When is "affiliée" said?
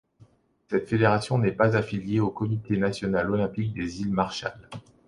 1.77-2.19